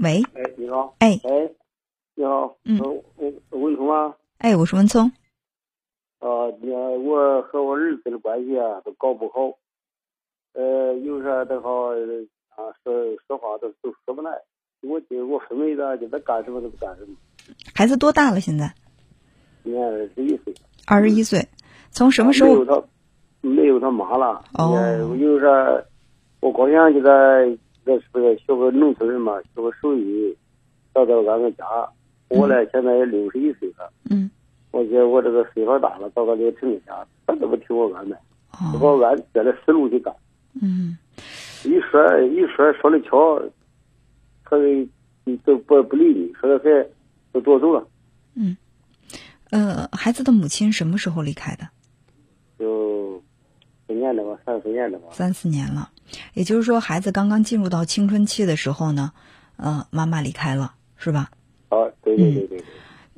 [0.00, 0.94] 喂，哎，你好。
[1.00, 1.50] 哎哎，
[2.14, 2.56] 你好。
[2.64, 3.02] 嗯我
[3.50, 4.14] 我文聪啊？
[4.38, 5.10] 哎，我是文聪。
[6.18, 6.28] 啊，
[6.60, 9.58] 你我和我儿子的关系啊都搞不好，
[10.54, 11.88] 呃，有啥都好
[12.50, 12.92] 啊，说
[13.26, 14.30] 说话都都说不来。
[14.82, 17.14] 我就我分为的，就他干什么都不干什么。
[17.74, 18.40] 孩子多大了？
[18.40, 18.72] 现在
[19.62, 20.54] 今年二十一岁。
[20.86, 21.46] 二十一岁。
[21.90, 22.50] 从什么时候？
[22.50, 22.82] 没有他，
[23.42, 24.42] 没有他妈了。
[24.54, 24.74] 哦
[25.18, 25.46] 有啥，
[26.40, 27.10] 我光想给他，
[27.84, 30.36] 这是不是学个农村人嘛，学个手艺，
[30.94, 31.64] 找到俺们家。
[32.28, 33.92] 我呢，现在也六十一岁了。
[34.10, 34.30] 嗯。
[34.70, 38.16] 我觉得我这个岁数大了，找个这个城家，他都不听我安排，
[38.72, 38.96] 不把哦。
[38.96, 40.14] 我按这个思路去干。
[40.62, 40.96] 嗯
[41.64, 43.38] 一说一说说的巧，
[44.44, 44.56] 他
[45.44, 46.88] 都不不理你，说的还
[47.32, 47.86] 都夺走了，
[48.34, 48.56] 嗯。
[49.50, 51.68] 呃，孩子的母亲什么时候离开的？
[52.58, 53.22] 就
[53.86, 55.08] 四年了吧，三四年了吧。
[55.12, 55.90] 三四年了。
[56.34, 59.12] 也就是说，孩子刚刚进入到青春期的时候呢，
[59.56, 61.30] 呃，妈妈离开了，是吧？
[61.68, 62.64] 啊，对对对对对。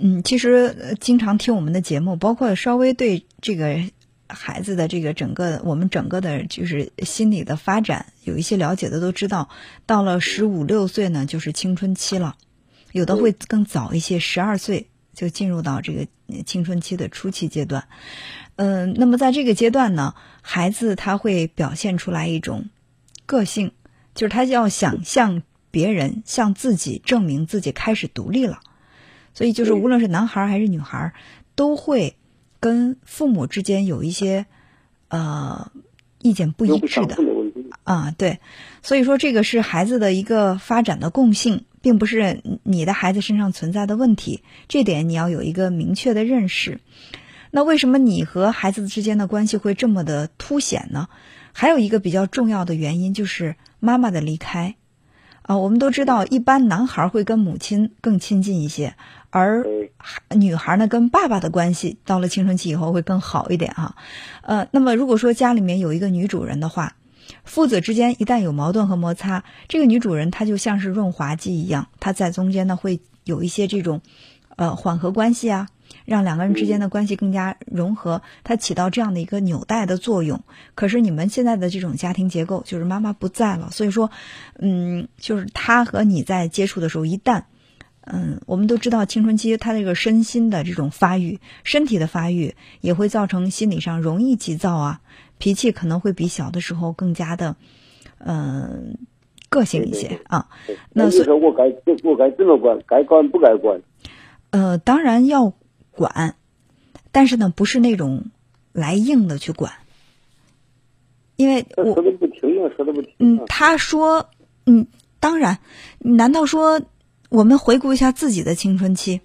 [0.00, 3.78] 嗯，其实呃经常听我们的节目，包括稍微对这个
[4.28, 9.48] 孩子的这个整个我们整个的就是心理的发展有一些了解的都知道，
[9.86, 12.36] 到了十五六岁呢，就是青春期了，
[12.92, 17.84] 有的会更早一些，十二岁就进入到这个呃青春期的初期阶段。
[18.56, 22.68] 嗯、那么在这个阶段呢，孩子他会表现出来一种
[23.28, 23.72] 个性，
[24.14, 28.60] 就是他要想向别人、向自己证明自己开始独立了。
[29.34, 31.12] 所以就是无论是男孩儿还是女孩儿，
[31.54, 32.16] 都会
[32.58, 34.46] 跟父母之间有一些
[35.08, 35.70] 呃
[36.20, 37.16] 意见不一致的。
[37.84, 38.40] 啊，对，
[38.82, 46.80] 所以说这个是孩子的一个发展的共性，并不是你的孩子身上存在的问题，这点你要有一个明确的认识。
[47.50, 51.08] 那为什么你和孩子之间的关系会这么的凸显呢？
[51.60, 54.76] 还有一个比较重要的原因就是妈妈的离开。
[55.42, 58.94] 啊，我们都知道，一般男孩会跟母亲更亲近一些，
[59.30, 59.66] 而
[60.36, 63.96] 女孩呢跟爸爸的关系到了青春期以后会更好一点哈。
[64.42, 66.94] 呃，那么如果说家里面有一个女主人的话，
[67.42, 74.00] 父子之间一旦有矛盾和摩擦，这个女主人她就像是润滑剂一样，她在中间呢会有一些这种
[74.54, 75.66] 呃缓和关系啊，
[76.04, 80.40] 让两个人之间的关系更加融合，它起到这样的一个纽带的作用。
[80.74, 84.10] 可是你们现在的这种家庭结构，就是妈妈不在了，所以说，
[84.58, 87.44] 嗯，就是他和你在接触的时候，一旦
[88.10, 95.00] 嗯，我们都知道青春期他这个身心的这种发育，身体的发育也会造成心理上容易急躁啊，
[95.36, 97.56] 脾气可能会比小的时候更加的，
[98.18, 98.96] 嗯、
[99.50, 100.48] 个性一些啊。
[100.90, 101.64] 那所以说我该
[102.02, 102.78] 我该怎么管？
[102.86, 103.78] 该管不该管？
[104.50, 105.52] 呃，当然要
[105.98, 106.36] 管，
[107.10, 108.30] 但是呢，不是那种
[108.72, 109.72] 来硬的去管，
[111.36, 113.44] 因为我他说的不听啊，说的不听嗯啊，。
[113.48, 114.30] 他说，
[114.66, 114.86] 嗯，
[115.18, 115.58] 当然，
[115.98, 116.80] 难道说
[117.28, 119.20] 我们回顾一下自己的青春期，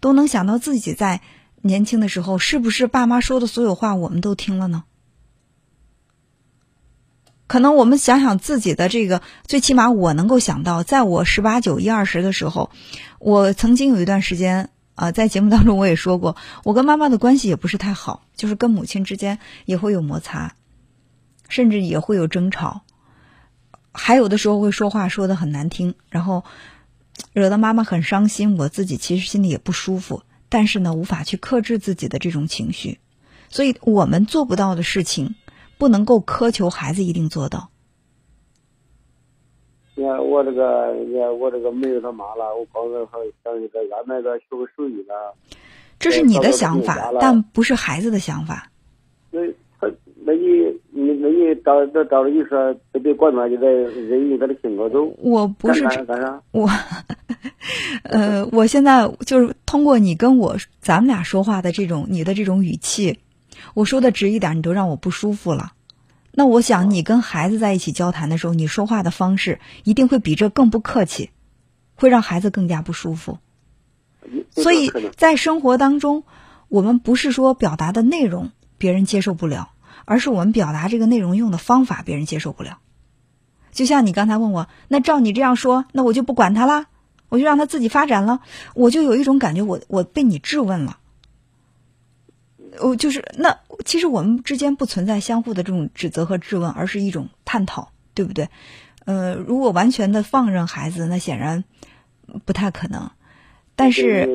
[0.00, 1.22] 都能想到自己在
[1.62, 4.84] 年轻的时候，是不是爸妈说的所有话我们都听了呢？
[7.46, 12.70] 可能我们想想自己的这个，最起码我能够想到，在我十八九、一二十的时候，
[13.18, 20.54] 我曾经有一段时间啊、在节目当中我也说过，我跟妈妈的关系也不是太好，就是跟母亲之间也会有摩擦，
[21.48, 22.82] 甚至也会有争吵。
[23.92, 26.44] 还有的时候会说话说的很难听，然后
[27.32, 33.00] 惹得妈妈很伤心，我自己其实心里也不舒服，但是呢，无法去克制自己的这种情绪，
[33.48, 35.34] 所以我们做不到的事情，
[35.76, 37.70] 不能够苛求孩子一定做到。
[40.04, 45.34] 我这个，你看我这个没有他妈了，我刚才还想给他安排个学个手艺了。
[45.98, 48.70] 这是你的呃想法但不是孩子的想法。
[49.30, 49.40] 那
[49.80, 49.90] 他，
[50.24, 50.48] 那你
[50.90, 55.04] 你那你照照照着你说，都别管他，就得任意他的性格走。
[55.18, 55.84] 我不是？
[56.52, 56.68] 我，
[58.02, 63.18] 呃，我现在就是通过你跟我咱们俩说话的这种你的这种语气，
[63.74, 65.72] 我说的直一点，你都让我不舒服了。
[66.36, 71.30] 那我想你跟孩子在一起交谈的时候，你说话的方式一定会比这更不客气，
[71.94, 73.38] 会让孩子更加不舒服。
[74.50, 76.24] 所以在生活当中，
[76.68, 79.70] 我们不是说表达的内容别人接受不了，
[80.04, 82.78] 而是我们表达这个内容用的方法别人接受不了。
[83.70, 86.86] 就像你刚才问我，那照你这样说，那我就不管他啦，
[87.28, 88.40] 我就让他自己发展了，
[88.74, 90.98] 我就有一种感觉我，我被你质问了。
[92.80, 98.48] 我就是那，其实我们之间不存在相互的这种指责和质问，而是一种探讨，对不对？
[99.04, 101.64] 呃，如果完全的放任孩子，那显然
[102.44, 103.10] 不太可能。
[103.76, 104.26] 但是，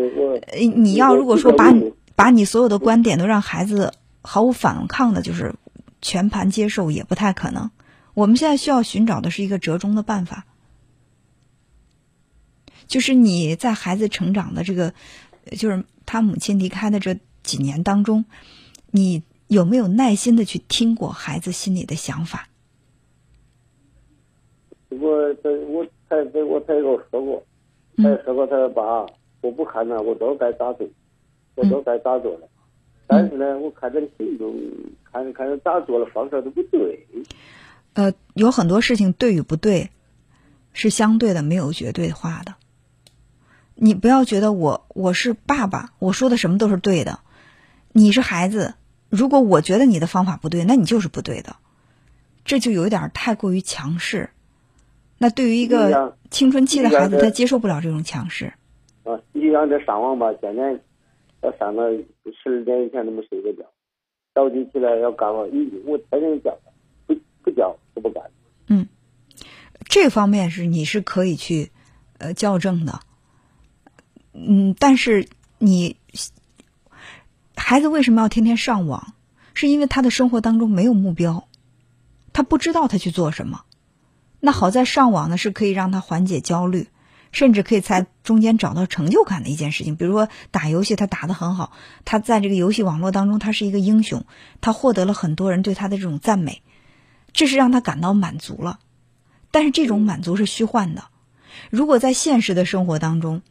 [0.75, 5.55] 你要如果说把你把你所有的观点都让孩子毫无反抗的，就是
[6.01, 7.71] 全盘接受，也不太可能。
[8.13, 10.45] 我们现在需要寻找的是一个折中的办法。
[12.87, 14.93] 就是你在孩子成长的这个，
[15.57, 17.17] 就是他母亲离开的这
[17.49, 18.25] 几年当中，
[18.91, 22.47] 你有没有耐心的去听过孩子心里的想法？
[24.89, 27.43] 我这我他这我他也跟我说过，
[27.97, 29.07] 他也说过，他说爸，
[29.41, 30.87] 我不看了，我都该咋做，
[31.55, 32.47] 我都该咋做了。
[33.07, 34.55] 但是呢，我看这个行动，
[35.11, 37.07] 看看咋做的方式都不对。
[37.93, 39.89] 呃，有很多事情对与不对，
[40.73, 42.53] 是相对的，没有绝对化的。
[43.73, 47.21] 你不要觉得我我是爸爸，我说的什么都是对的。
[47.91, 48.75] 你是孩子，
[49.09, 51.55] 如果我觉得你的方法不对，那你就是不对的。
[52.45, 54.29] 这就有一点太过于强势。
[55.17, 58.53] 那对于一个青春期的孩子，他接受不了这种强势。
[59.03, 60.79] 啊，你让这上网吧，天天
[61.41, 62.05] 要上到十
[62.45, 63.69] 二点以前都没睡过觉，
[64.33, 66.57] 早起起来要干活，一我天天叫，
[67.05, 68.23] 不不叫就不干。
[68.67, 68.87] 嗯，
[69.85, 71.71] 这方面是你是可以去
[72.17, 72.99] 呃校正的。
[74.33, 75.27] 嗯，但是
[75.57, 75.97] 你
[77.69, 79.13] 孩子为什么要天天上网？
[79.53, 81.47] 是因为他的生活当中没有目标，
[82.33, 83.61] 他不知道他去做什么。
[84.39, 86.87] 那好在上网呢，是可以让他缓解焦虑，
[87.31, 89.95] 甚至可以在中间找到成就感的一件事情。
[89.95, 91.71] 比如说打游戏，他打得很好，
[92.05, 94.25] 他在这个游戏网络当中，他是一个英雄，
[94.61, 96.63] 他获得了很多人对他的这种赞美，
[97.33, 98.79] 这是让他感到满足了。
[99.51, 101.03] 但是这种满足是虚幻的。
[101.69, 103.43] 如果在现实的生活当中，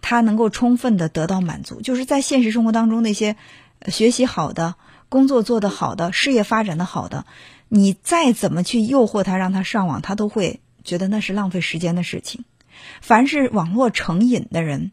[0.00, 3.36] 他能够充分的得到满足，就是在现实生活当中那些
[3.88, 4.74] 学习好的、
[5.08, 7.26] 工作做得好的、事业发展的好的。
[7.68, 12.44] 你再怎么去诱惑他，让他上网，他都会觉得那是浪费时间的事情。
[13.00, 14.90] 凡是网络成瘾的人，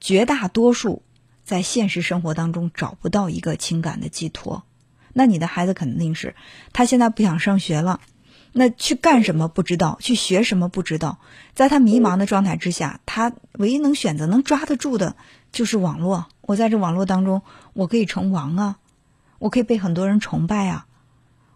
[0.00, 1.02] 绝大多数
[1.44, 4.64] 在现实生活当中找不到一个情感的寄托。
[5.14, 6.34] 那你的孩子肯定是，
[6.72, 8.00] 他现在不想上学了，
[8.52, 11.18] 那去干什么不知道，去学什么不知道，
[11.54, 15.16] 在他迷茫的状态之下，他唯一能选择、能抓得住的
[15.52, 16.26] 就是网络。
[16.42, 18.78] 我在这网络当中，我可以成王啊，
[19.38, 20.86] 我可以被很多人崇拜啊。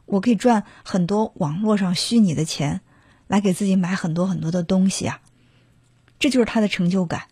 [0.06, 2.80] 我可以赚很多网络上虚拟的钱，
[3.26, 5.20] 来给自己买很多很多的东西啊，
[6.20, 7.24] 这就是他的成就感。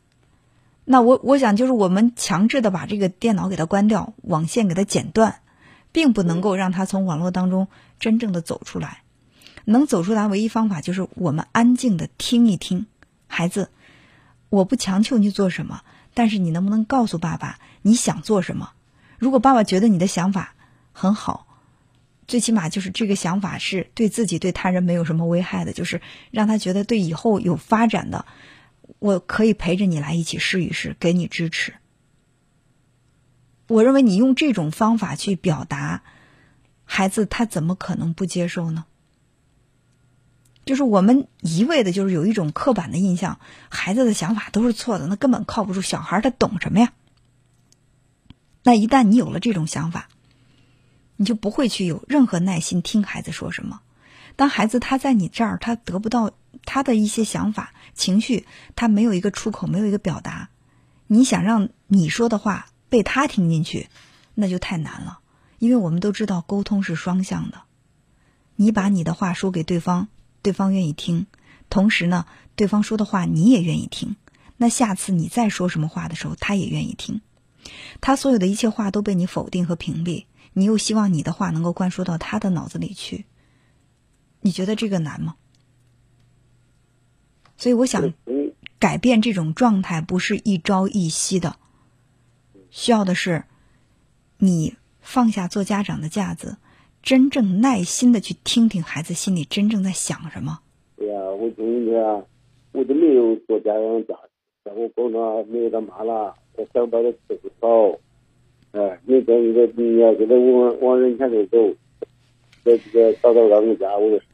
[0.85, 5.37] 那我我想，就是我们强制的把这个电脑给他关掉，网线给他剪断，
[5.93, 7.69] 并不能够让他从网络当中
[8.01, 9.04] 真正的走出来。
[9.65, 12.87] 能走出来，唯一方法就是我们安静的听一听，
[13.27, 13.71] 孩子，
[14.49, 15.83] 我不强求你做什么，
[16.15, 18.73] 但是你能不能告诉爸爸你想做什么？
[19.19, 20.55] 如果爸爸觉得你的想法
[20.93, 21.47] 很好。
[22.27, 26.01] 最起码就是这个想法是对自己、对他人没有什么危害的，就是
[26.31, 28.25] 让他觉得对以后有发展的，
[28.99, 31.75] 我可以陪着你来一起试一试，给你支持。
[33.67, 36.03] 我认为你用这种方法去表达，
[36.87, 38.87] 孩子他怎么可能不接受呢？
[40.65, 43.39] 就是我们一味的，就是有一种刻板的印象，
[43.69, 45.83] 孩子的想法都是错的，那根本靠不住。
[45.83, 46.93] 小孩他懂什么呀？
[48.63, 50.09] 那一旦你有了这种想法，
[51.17, 53.81] 你就不会去有任何耐心听孩子说什么。
[54.37, 56.33] 当孩子他在你这儿，他得不到
[56.65, 60.49] 他的一些想法、情绪，他没有一个出口，没有一个表达。
[61.07, 63.89] 你想让你说的话被他听进去，
[64.35, 65.21] 那就太难了。
[65.59, 67.63] 因为我们都知道沟通是双向的，
[68.57, 70.09] 你把你的话说给对方，
[70.45, 71.25] 对方愿意听；
[71.71, 74.15] 同时呢，对方说的话你也愿意听。
[74.59, 77.23] 那下次你再说什么话的时候，他也愿意听。
[78.03, 80.27] 他所有的一切话都被你否定和屏蔽。
[80.53, 83.25] 你又希望你的话能够灌输到他的脑子里去，
[84.41, 85.35] 你觉得这个难吗？
[87.57, 88.13] 所以我想
[88.79, 91.57] 改变这种状态不是一朝一夕的，
[92.71, 93.47] 需要的是
[94.37, 96.59] 你放下做家长的架子，
[97.05, 100.59] 真正耐心的去听听孩子心里真正在想什么。
[100.97, 102.03] 对呀，我今天
[102.73, 104.15] 我都没有做家长的架
[104.65, 107.99] 子，我工作没有干嘛了，我想到的吃不少。
[108.73, 111.77] 哎，你跟一个你要给他往往人前头走，
[112.65, 114.27] 在这个早早安家，我也是。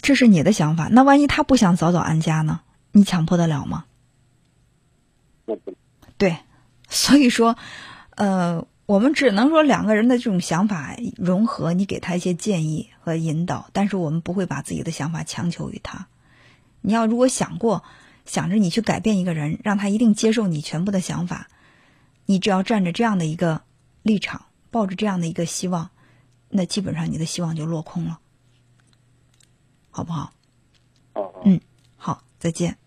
[0.00, 2.60] 这是你的想法，那万一他不想早早安家呢？
[2.92, 3.84] 你强迫得了吗？
[5.44, 5.74] 那不。
[6.16, 6.36] 对，
[6.88, 7.56] 所以说，
[8.16, 16.06] 呃，我们只能说两个人的这种想法融合，你给他一些建议和引导，但是我们不会把自己的想法强求于他。
[16.80, 17.84] 你要如果想过，
[18.24, 21.48] 想着你去改变一个人，让他一定接受你全部的想法，
[22.24, 23.62] 你只要站着这样的一个。
[24.02, 25.90] 立场抱着这样的一个希望，
[26.48, 28.20] 那基本上你的希望就落空了，
[29.90, 30.32] 好不好？
[31.12, 31.60] 好，嗯，
[31.96, 32.78] 好，再见。